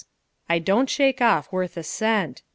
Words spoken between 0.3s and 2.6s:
I don't shake off worth a cent.